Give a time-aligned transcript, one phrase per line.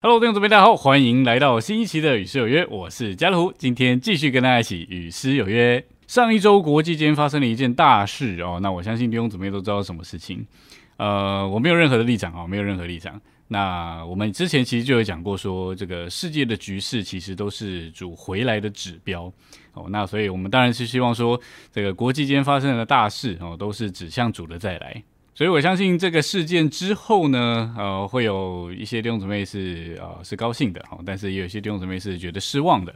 [0.00, 5.84] Hello，听众朋友大家好，欢迎来到新一期的《与诗有约》，我是家乐，今天继续跟大家一起与诗有约。
[6.08, 10.44] 上一周国际间发生了一件大事哦，那我相信弟兄姊妹都知道什么事情。
[10.96, 13.20] 呃，我没有任何的立场哦，没有任何立场。
[13.52, 19.32] 那我们之前其实就有讲过，说这个世界的局势其实都是主回来的指标
[19.74, 19.86] 哦。
[19.90, 25.02] 那所以我们当然是希望说，这个国际间发生的大事哦，都是指向主的再来。
[25.34, 32.94] 所以我相信这个事件之后呢，呃，会有一些弟兄姊妹是呃是高兴的哦，但是也有一些弟兄姊妹是觉得失望的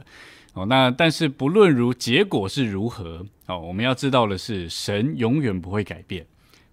[0.53, 0.65] 哦。
[0.65, 6.25] 那但是不论如结果是如何哦，我们要知道的是，神永远不会改变。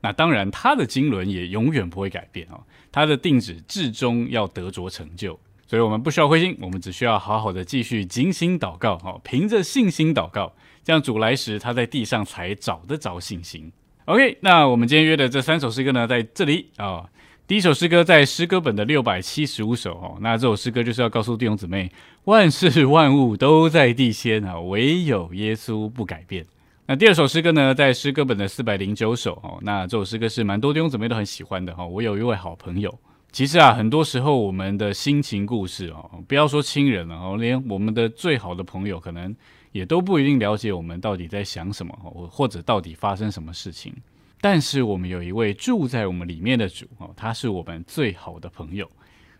[0.04, 2.60] 那当然，他的经纶也永远不会改变哦，
[2.92, 5.40] 他的定旨至终要得着成就。
[5.66, 10.52] 所以我们不需要灰心，我们只需要好好的继续精心祷告哦，凭着信心祷告，
[10.84, 13.72] 这样主来时他在地上才找得着信心。
[14.04, 17.08] OK，那我们今天约的这三首诗歌呢，在这里啊。
[17.46, 20.18] 第一首诗歌在诗歌本的六百七十五首哦。
[20.20, 21.90] 那这首诗歌就是要告诉弟兄姊妹，
[22.24, 26.44] 万事万物都在地先啊，唯有耶稣不改变。
[26.86, 29.58] 那第二首诗歌呢，在诗歌本的四百零九首哦。
[29.62, 31.86] 那这首诗歌是蛮多弟兄姊妹都很喜欢的哈。
[31.86, 32.94] 我有一位好朋友，
[33.32, 39.34] 其实啊，很多时候我们的心情故事哦，不要说亲人了哦，连我们的最好的朋友可能。
[39.72, 43.92] 也都不一定了解我们到底在想什么，或或者到底发生什么事情。
[44.40, 48.88] 但是我们有一位住在我们里面的主哦，他是我们最好的朋友，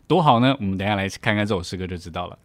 [0.08, 0.56] 多好呢？
[0.58, 2.36] 我们等下来看看这首诗歌就知道了。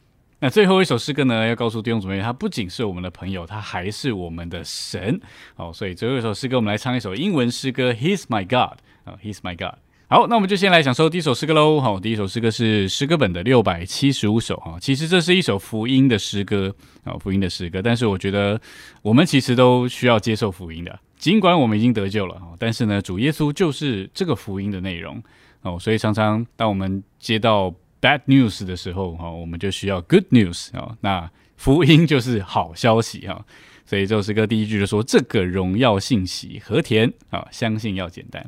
[0.41, 5.19] 那最后一首诗歌呢，要告诉弟兄姊妹，他不仅是我们的朋友，他还是我们的神
[5.57, 5.71] 哦。
[5.73, 9.79] 所以最后一首诗歌，我们来唱一首英文诗歌，He's My God 啊，He's My God。
[10.07, 11.79] 好，那我们就先来享受第一首诗歌喽。
[11.79, 14.77] 好，第一首诗歌是诗歌本的六百七十五首哈。
[14.79, 16.73] 其实这是一首福音的诗歌
[17.03, 17.81] 啊，福音的诗歌。
[17.81, 18.59] 但是我觉得
[19.01, 22.53] 我们其实都需要接受福音的，尽管我们已经得救了哈。
[22.57, 25.21] 但是呢，主耶稣就是这个福音的内容
[25.61, 25.77] 哦。
[25.77, 30.95] 所以常常当我们接到 bad news 的时候哈，我们就需要 good news 啊。
[31.01, 33.45] 那福音就是好消息哈。
[33.85, 38.45] 所以这首诗歌第一句就说：“这个荣耀信息和田啊，相信要简单。”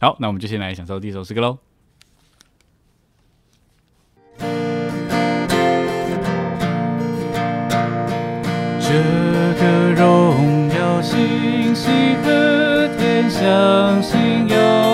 [0.00, 1.58] 好，那我们就先来享受第一首诗歌喽。
[8.80, 8.96] 这
[9.60, 11.88] 个荣耀信息
[12.24, 14.89] 和天相信要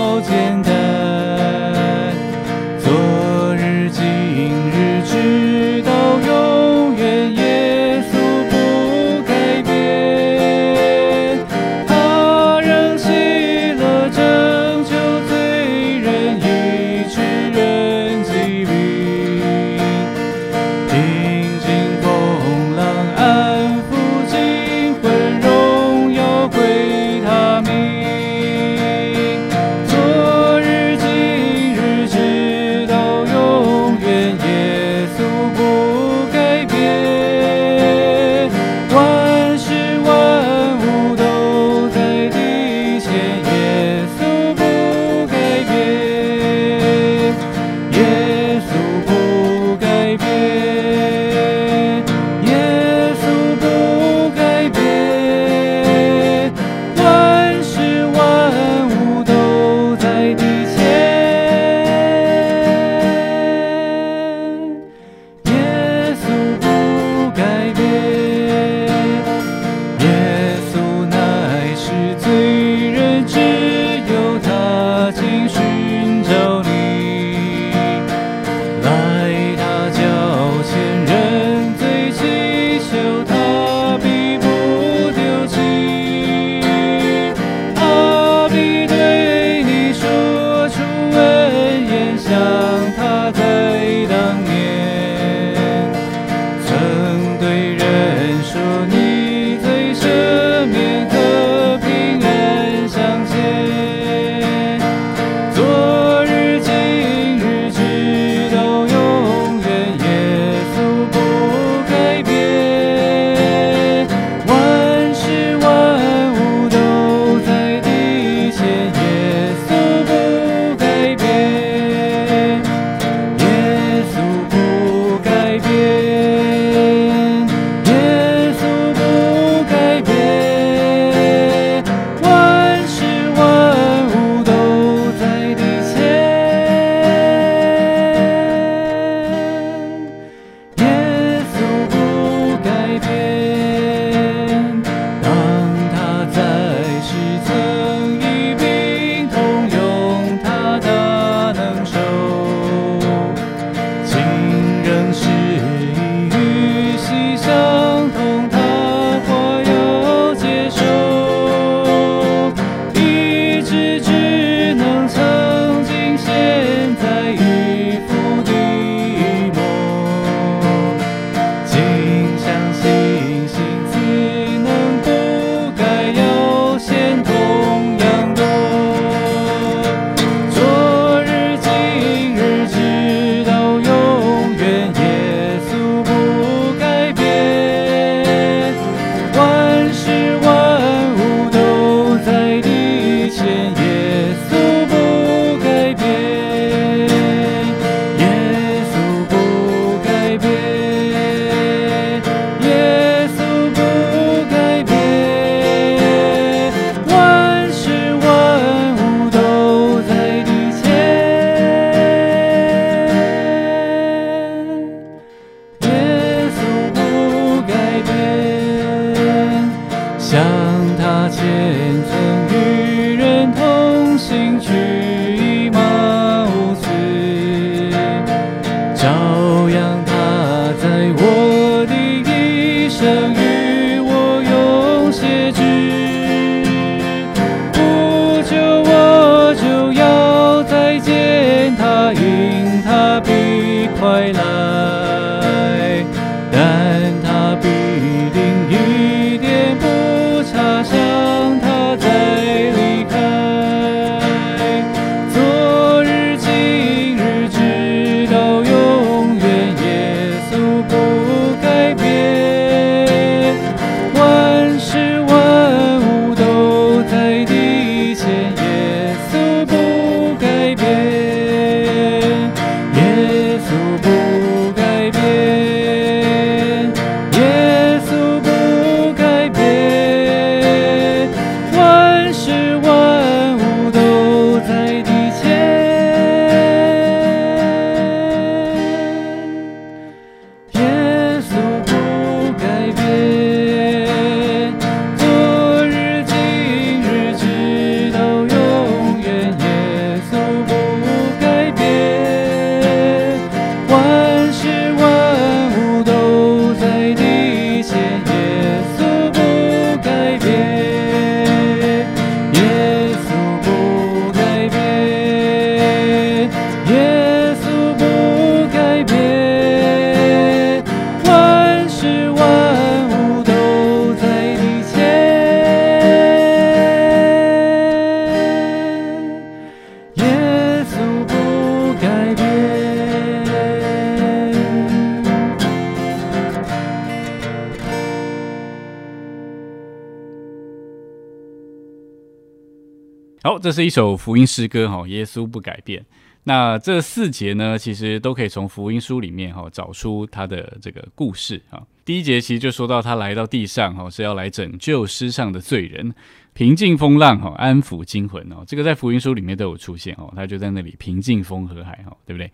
[343.58, 346.04] 这是一首福音诗歌哈，耶稣不改变。
[346.44, 351.82] 那这四节呢，其实都可以从福音书里面哈找出他的这个故事啊。
[352.04, 356.14] 第一节其实就说到他来到地上哈，是要来拯救世上的罪人，
[356.52, 358.62] 平静风浪哈，安抚惊魂哦。
[358.64, 362.48] 这个在福音书里面都有出现哦，他就在那里平静风和海哈，对不对？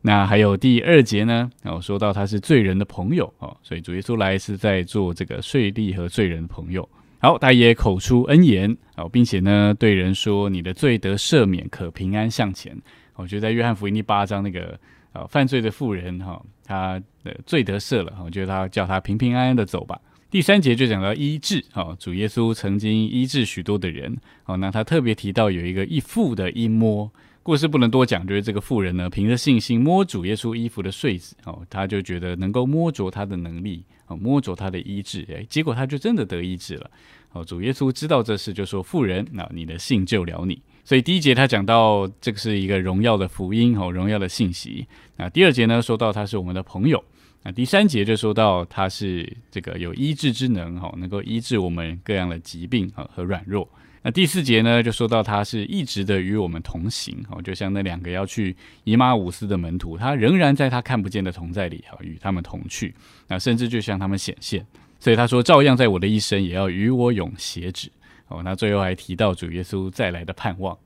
[0.00, 6.88] 那还有第二节呢，哦，说到他是罪人的朋友哦，所以主耶稣来是在做这个税吏和罪人的朋友。
[7.26, 12.80] 好，他也口出恩言哦，并且呢，对人说：“你的罪得赦免，可平安向前。”
[13.16, 14.78] 我觉得在约翰福音第八章那个
[15.12, 20.00] 呃犯罪的妇人哈，他的罪得赦了，我觉得他叫他平平安安的走吧。
[20.30, 27.10] 第三节就讲到医治哦，主耶稣曾经医治许多的人哦，那他特别提到有一个义父的一摸。
[27.46, 36.90] 故事不能多讲，就是这个妇人呢，凭着信心摸主耶稣衣服的穗子哦，他就觉得能够摸着他的能力哦，摸着他的医治，哎，结果他就真的得医治了。
[37.30, 44.84] 哦，主耶稣知道这事，就说：“妇人，那你的信救了你。”所以第一节他讲到这个是一个荣耀的福音哦，荣耀的信息。
[45.16, 47.00] 那第二节呢，说到他是我们的朋友。
[47.44, 53.68] 那第三节就说到他是这个有医治之能哈，能够医治我们各样的疾病啊和软弱。
[54.06, 62.94] 那第四节呢，就说到他是一直的与我们同行哦，就像那两个要去以马五斯的门徒，他仍然在他看不见的同在里哈，与他们同去。
[63.26, 64.64] 那甚至就向他们显现。
[65.00, 67.90] 所以他说，照样在我的一生也要与我永偕止
[68.28, 68.44] 哦。
[68.44, 70.78] 那最后还提到主耶稣再来的盼望。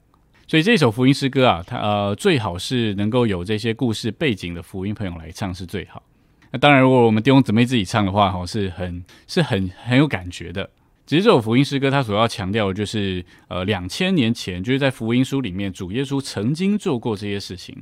[0.49, 6.03] 所以这首福音诗歌啊，它呃最好是能够有这些故事背景的福音朋友来唱是最好。
[6.51, 10.71] 那当然，如果我们弟兄姊妹自己唱的话，哈，是很是很很有感觉的。
[11.11, 17.77] 其实这首福音诗歌，它所要强调的就是，呃，两千年前就是在福音书里面，主耶稣曾经做过这些事情。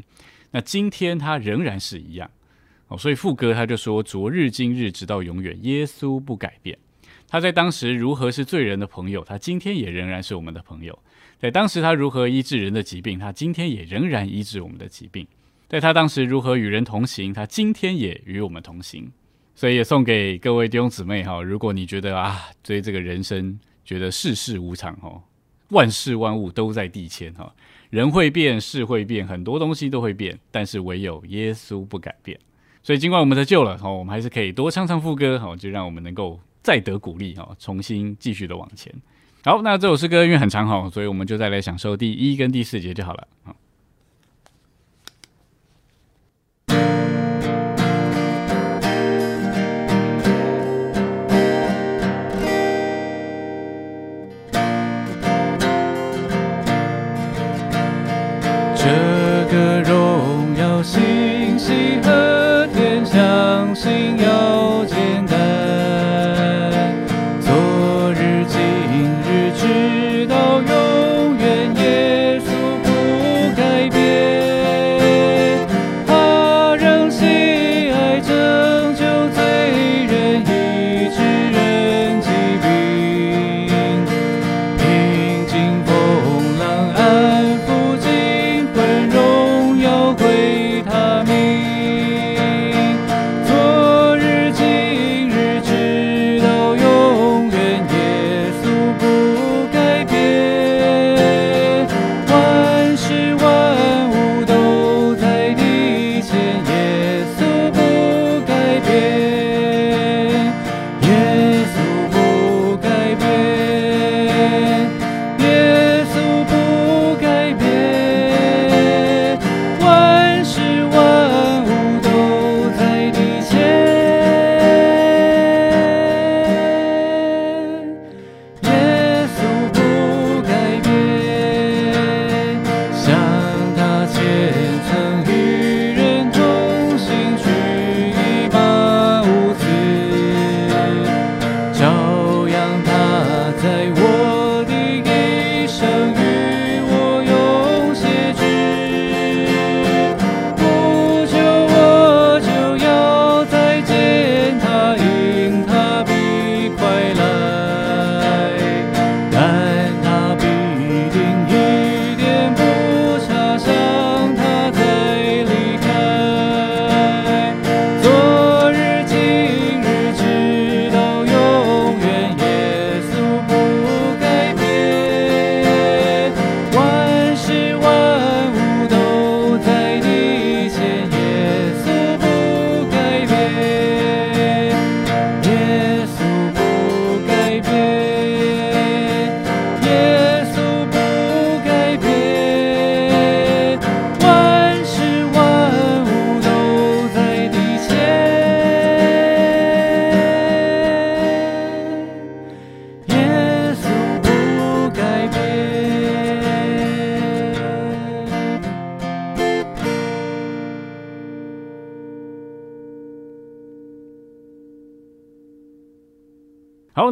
[0.53, 2.31] 那今天他仍然是一样
[2.87, 6.79] 哦，所以副歌他就说：“昨日今日直到永远，耶稣不改变。
[7.29, 10.99] 他在当时如何是罪人的朋友，他今天也仍然是我们的朋友。
[11.39, 15.27] 在当时他如何医治人的疾病，他今天也仍然医治我们的疾病。
[15.69, 19.13] 在他当时如何与人同行，他今天也与我们同行。
[19.59, 25.21] 所以也送给各位弟兄姊妹哈，如果你觉得啊，对这个人生觉得世事无常哦，
[25.71, 27.53] 万事万物都在地迁哈，
[27.91, 32.39] 人会变，事会变，很多东西都会变，但是唯有耶稣不改变。
[32.85, 38.95] 所以尽管我们得救了哦，我们还是可以多唱唱副歌哈，就让我们能够再得鼓励哈，重新继续的往前。
[39.43, 43.27] 好，那这首诗歌因为很长哈，所以我们就再来享受第一跟第四节就好了。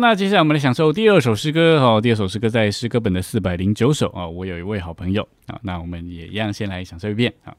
[0.07, 2.01] 那接下来我们来享受第二首诗歌哦。
[2.01, 4.25] 第二首诗歌在诗歌本的四百零九首啊。
[4.25, 7.53] 我有一位好朋友啊，那我们也一样先来享受一遍啊。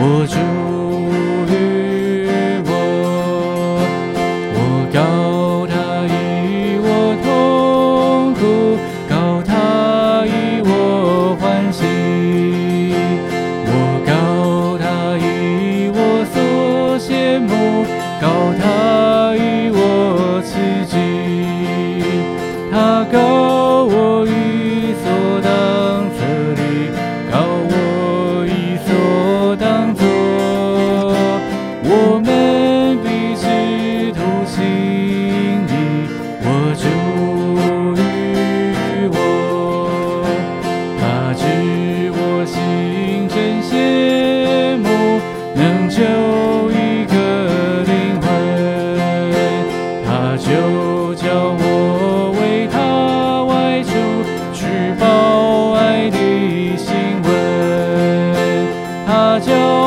[0.00, 0.87] 我就
[59.40, 59.77] 찾아.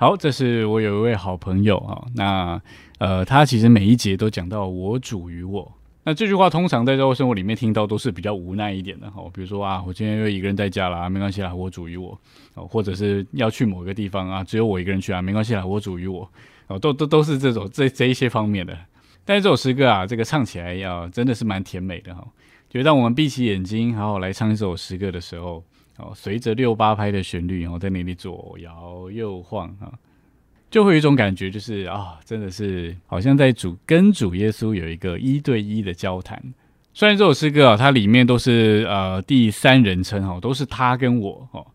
[0.00, 2.58] 好，这是我有一位好朋友啊，那
[2.96, 5.70] 呃，他其实每一节都讲到我主于我，
[6.04, 12.18] 那这句话通常在生活生活里面听到都是比较无奈一点的哈，比如说啊，我今天又一个人在家啦，没关系啦，我主于我。
[12.54, 16.26] 哦，或者是要去某个地方啊，只有我一个人去啊，没关系啦，我主于我。
[16.68, 18.74] 哦，都都都是这种这这一些方面的，
[19.26, 22.26] 但是这首诗歌啊，这个唱起来要真的是蛮甜美的哈，
[22.70, 25.62] 就当我们闭起眼睛，好好来唱一首诗歌的时候。
[26.00, 29.92] 哦，随着六八拍的旋律，然后在那里左摇右晃啊，
[30.70, 36.42] 就会有一种感觉，就是啊，真的是好像在主跟主耶稣有一个一对一的交谈。
[36.92, 41.66] 虽然这首诗歌啊，它里面都是呃第三人称哦，都是他跟我哦，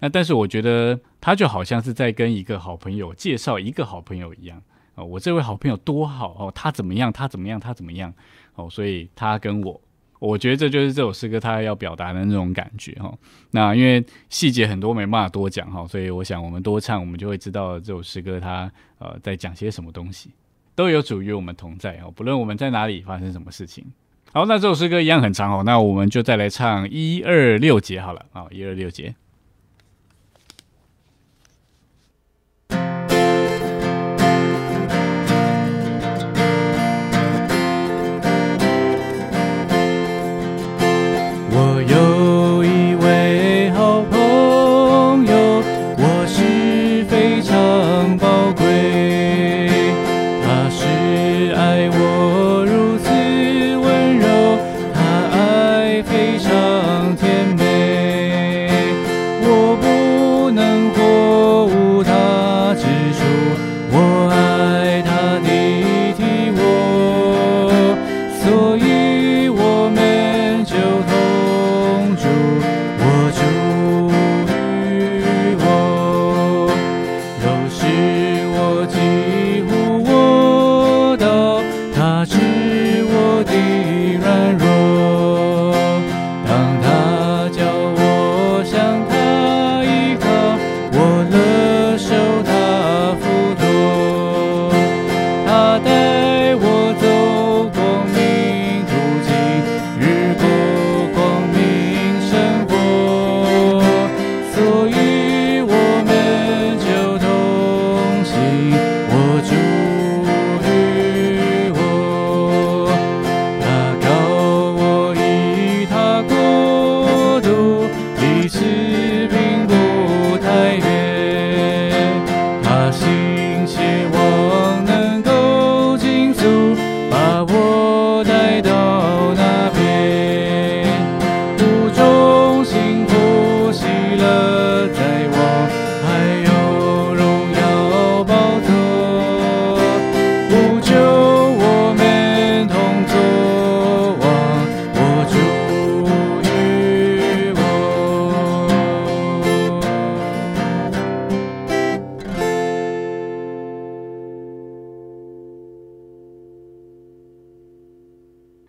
[0.00, 4.60] 那但是我觉得他就好像是在跟一个好朋友介绍一个好朋友一样
[4.96, 8.12] 哦，我这位好朋友多好哦，他怎么样，他怎么样，他怎么样
[8.56, 9.80] 哦，所以他跟我
[10.26, 13.12] 我觉得这就是这首诗歌它要表达的那种感觉哈。
[13.50, 20.30] 那因为细节很多没办法多讲哈，所以我想我们多唱，我们就会知道这首诗歌它呃在讲些什么东西。
[20.74, 23.84] 都有主与我们同在哦，不论我们在哪里发生什么事情。
[24.32, 29.14] 好，那这首诗歌一样很长哦，那我们就再来唱一二六节好了啊，一二六节。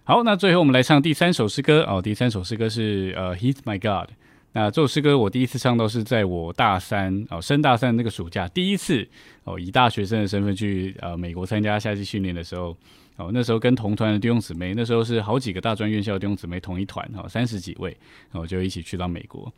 [0.07, 1.99] 好，那最后我们来唱第三首诗歌哦。
[1.99, 4.11] 第三首诗歌是呃，He's My God。
[4.51, 9.07] 那这首诗歌我第一次唱到是在我大三哦，升大三那个暑假，第一次
[9.45, 12.77] 哦，以大学生的身份去呃美国参加夏季训练的时候
[13.15, 17.89] 哦，那时候跟同团的弟兄姊妹，那时候是好几个大专院校的弟兄姊妹同一团哦，三十几位，
[18.31, 19.51] 然后就一起去到美国。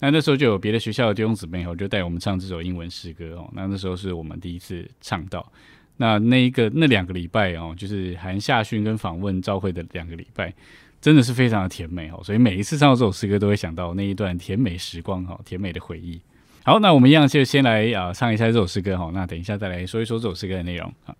[0.00, 3.48] 那那时候就有别的学校的弟兄姊妹哦，就带我们唱这首英文诗歌哦。
[3.54, 5.50] 那那时候是我们第一次唱到。
[5.96, 10.52] 那那一个那两个礼拜哦，就是韩夏训跟访问召会的两个礼拜，
[11.00, 12.20] 真的是非常的甜美哦。
[12.22, 16.20] 所以每一次唱到这首诗歌，都会想到那一段甜美时光哈，甜美的回忆。
[16.64, 19.10] 好，那我们一样就先来啊唱一下这首诗歌哈。
[19.14, 21.14] 那等一下再来说一说这首诗歌的内容啊。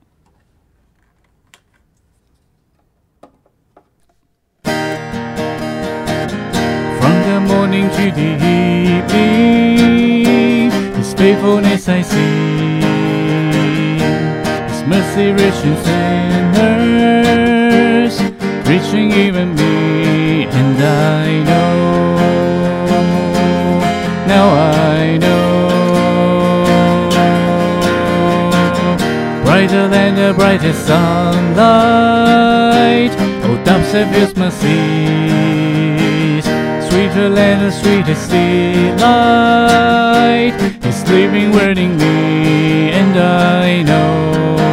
[7.49, 8.37] Morning to the
[9.15, 9.81] evening,
[10.97, 12.66] His faithfulness I see.
[15.17, 16.67] Mercy reaching sinners,
[18.69, 22.17] reaching even me, and I know,
[24.27, 25.69] now I know,
[29.45, 31.53] brighter than the brightest sunlight,
[33.45, 34.33] oh, depths of His
[36.91, 39.75] sweeter than the sweetest delight,
[40.83, 44.66] His living word in me, and I know.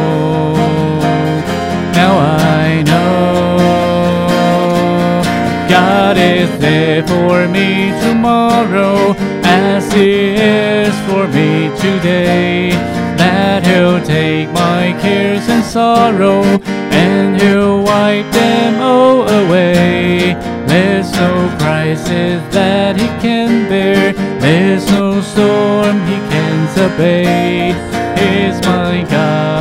[6.14, 12.70] God is there for me tomorrow as He is for me today.
[13.16, 16.44] That He'll take my cares and sorrow
[16.92, 20.34] and He'll wipe them all away.
[20.68, 27.72] There's no crisis that He can bear, there's no storm He can't obey.
[28.20, 29.53] He's my God,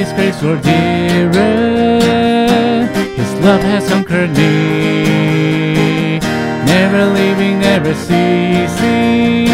[0.00, 2.00] His grace grows dearer.
[3.20, 6.18] His love has conquered me.
[6.64, 9.46] Never leaving, never ceasing.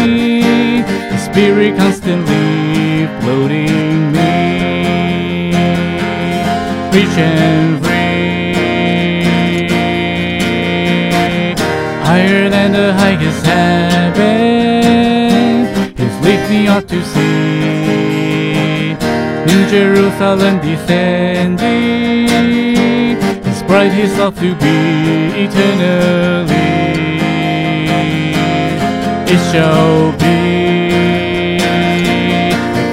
[1.11, 5.51] His spirit constantly floating me.
[6.95, 8.53] Rich and free.
[12.07, 14.85] Higher than the highest heaven.
[15.97, 17.36] His lifting me up to see
[19.77, 22.27] Jerusalem descending,
[23.43, 26.55] His bride His love to be eternally.
[29.33, 31.59] It shall be.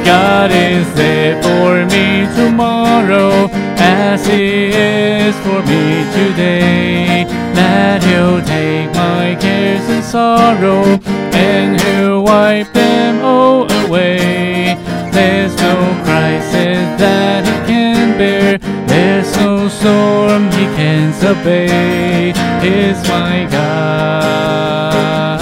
[0.05, 7.25] God is there for me tomorrow, as He is for me today.
[7.55, 11.01] That He'll take my cares and sorrow,
[11.33, 14.84] and He'll wipe them all away.
[15.15, 22.33] There's no crisis that He can bear, there's no storm He can't obey.
[22.61, 25.39] He's my God,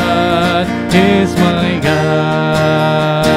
[0.93, 3.33] He's my God.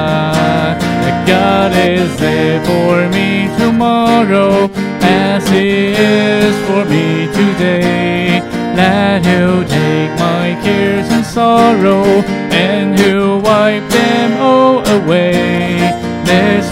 [1.06, 4.70] The God is there for me tomorrow,
[5.02, 8.42] as He is for me today.
[8.76, 12.04] That He'll take my cares and sorrow,
[12.52, 15.45] and He'll wipe them all away.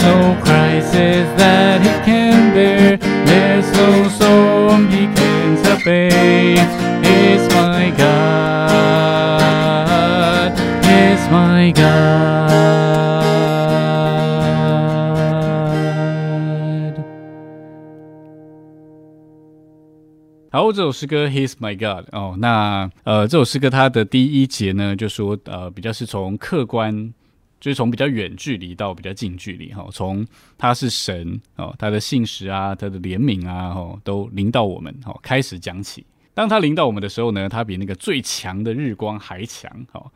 [0.04, 6.58] No crisis that He can bear, there's no storm He can't obey.
[7.02, 9.32] He's my God,
[10.84, 12.04] He's my God.
[20.52, 27.12] 好，这首诗歌《He's My God》哦，那呃，这首诗歌它的第一节呢，就说呃，比较是从客观，
[27.64, 36.06] 就是从比较远距离到比较近距离哈、从他是神哦，他的信实啊，他的怜悯啊，哦，都临到我们哦，开始讲起。
[36.34, 40.12] 当他临到我们的时候呢，他比那个最强的日光还强哦。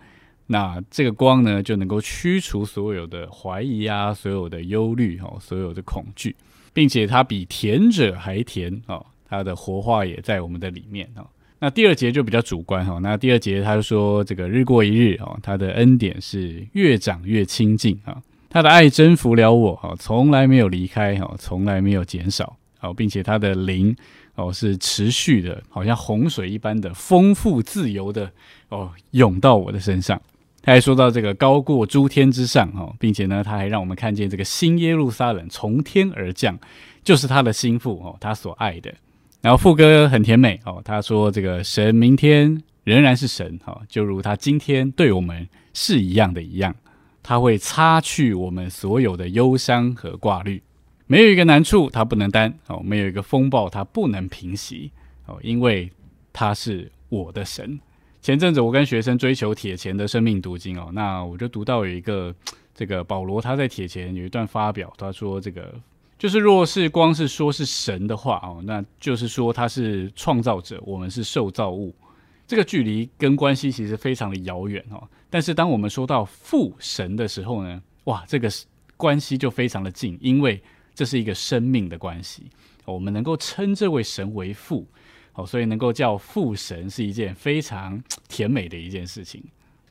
[0.47, 6.35] 那这个光呢，就能够驱除所有的怀疑啊，所有的忧虑哦，所有的恐惧，
[6.73, 11.25] 并且它比甜者还甜哦，它的活化也在我们的里面哦。
[11.59, 23.95] 那第二节就比较主观哈，那第二节他就说这个日过一日哦，他的恩典是越长越亲近啊，他的爱征服了我哈，从来没有离开哈，从来没有减少哦，并且他的灵
[24.35, 28.31] 哦是持续的，好像洪水一般的丰富自由的
[28.69, 30.21] 哦涌到我的身上。
[30.61, 36.59] 他还说到这个高过诸天之上哦，并且呢，他还让我们看见这个新耶路撒冷从天而降，
[37.03, 38.93] 就是他的心腹哦，他所爱的。
[39.47, 46.75] 然后副歌很甜美哦，他说这个神明天仍然是神哦，就如他今天对我们是一样的一样，
[47.23, 50.61] 他会擦去我们所有的忧伤和挂虑。
[51.05, 54.91] 没有一个难处他不能担哦，没有一个风暴他不能平息
[55.27, 55.89] 哦，因为
[56.33, 57.79] 他是我的神。
[58.21, 62.35] 前阵子我跟学生追求铁钱的生命读经哦，那我就读到有一个
[62.75, 65.73] 这个保罗他在铁钱有一段发表，他说这个
[66.17, 71.93] 就是若是光是说是神的话哦，那就是说他是创造者，我们是受造物，
[72.47, 75.07] 这个距离跟关系其实非常的遥远哦。
[75.29, 78.49] 但是当我们说到父神的时候呢，哇，这个
[78.95, 80.61] 关系就非常的近，因为
[80.95, 82.43] 这是一个生命的关系，
[82.85, 84.87] 我们能够称这位神为父。
[85.33, 89.39] 哦，所以能够叫父神是一件非常甜美的一件事情。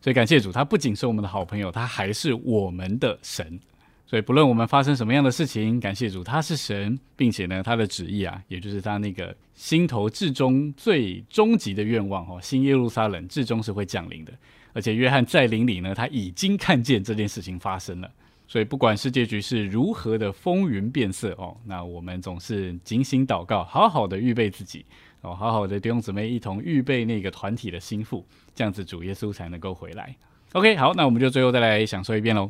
[0.00, 3.60] 所以感谢主，他不仅是我们的好朋友，他还是我们的神。
[4.06, 14.32] 所以不论我们发生什么样的事情，感谢主，他是神，并且呢，他的旨意啊，也就是他那个心头至终最终极的愿望哦，新耶路撒冷至终是会降临的。
[14.72, 18.08] 而且约翰在灵里呢，他已经看见这件事情发生了。
[18.46, 24.84] 所以不管世界局势如何的风云变色哦，那我们总是警醒祷告，好好的预备自己。
[25.22, 30.14] 哦，好好的弟兄姊妹一同预备那个团体的心腹，这样子主耶稣才能够回来。
[30.52, 32.48] OK，好，那我们就最后再来享受一遍喽。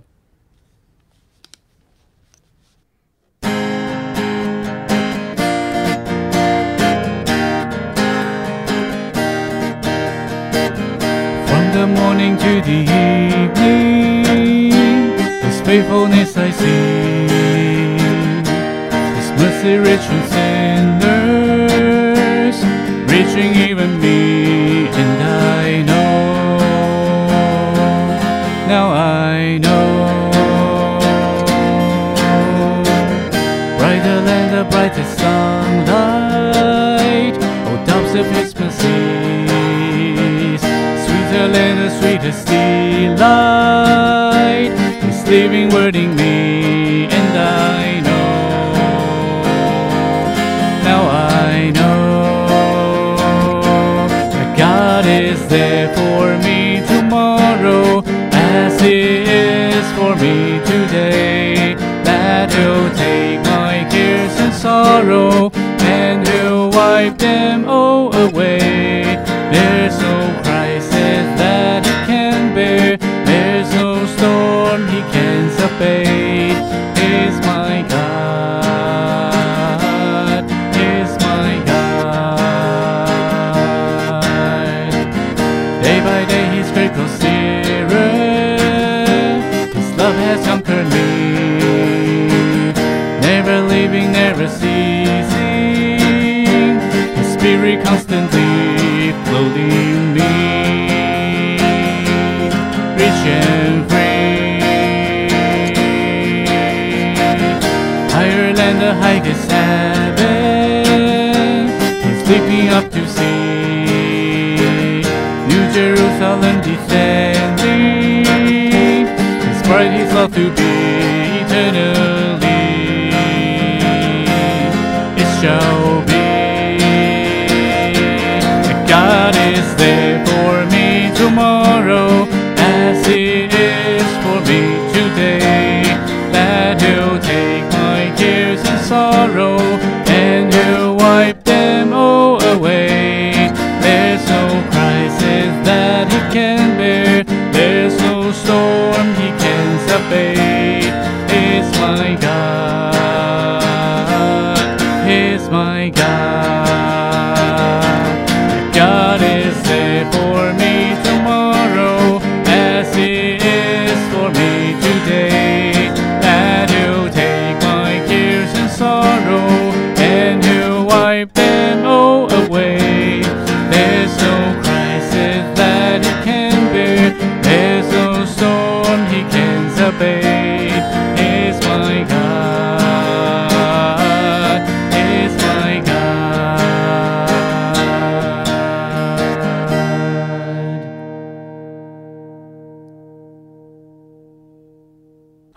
[11.76, 12.80] The morning to the
[13.12, 14.72] evening,
[15.44, 17.26] His faithfulness I see.
[19.18, 21.76] His mercy reaching sinners,
[23.12, 24.18] reaching even me,
[25.02, 26.56] and I know.
[28.72, 29.90] Now I know.
[33.78, 36.56] Brighter than the brightest sunlight,
[37.68, 39.35] oh, doves of His mercies,
[41.56, 43.16] than the sweetest delight.
[45.00, 48.32] His living word in me, and I know.
[50.88, 51.02] Now
[51.48, 53.16] I know
[54.34, 61.74] that God is there for me tomorrow, as He is for me today.
[62.04, 65.45] That He'll take my cares and sorrow,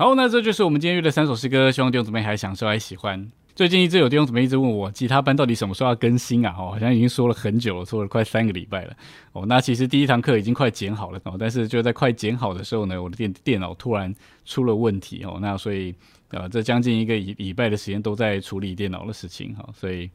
[0.01, 3.29] 好，那这就是我们今天约的三首诗歌，希望弟兄姊妹还享受还喜欢。
[3.53, 6.55] 最近一直有弟兄姊妹一直问我，吉他班到底什么时候要更新啊？
[6.57, 8.95] 哦，好像已经说了很久了，说了快三个礼拜了。
[9.33, 15.93] 哦，那其实第一堂课已经快剪好了哦，但是就在快剪好的时候呢，我的电电脑突然出了问题哦，那所以
[16.29, 20.09] 呃，这将近一个礼礼拜的时间都在处理电脑的事情哈、哦，所以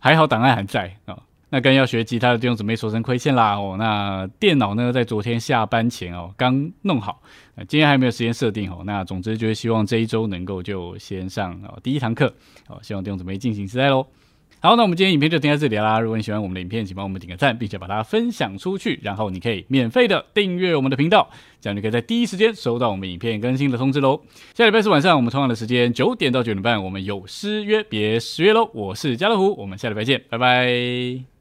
[0.00, 1.14] 还好档案还在啊。
[1.14, 3.76] 哦那跟要学吉他的弟兄姊妹说声亏欠啦哦。
[3.78, 7.22] 那电脑呢，在昨天下班前哦刚弄好，
[7.54, 8.82] 那今天还没有时间设定哦。
[8.84, 12.34] 那总之就是希望这一周能够就先上哦第一堂课
[12.68, 14.06] 哦，希望弟兄姊妹进行期待喽。
[14.60, 16.00] 好，那我们今天影片就停在这里啦。
[16.00, 18.98] 如果你喜欢我们的影片，请帮我们点个赞，并且把它分享出去。
[19.04, 21.30] 然后你可以免费的订阅我们的频道，
[21.60, 24.20] 这样你可以在第一时间收到我们影片更新的通知喽。
[24.54, 28.68] 下礼拜四晚上我们同样的时间九点到九点半，我们有失约，别失约喽。
[28.74, 31.37] 我是家乐福，我们下礼拜见，拜拜。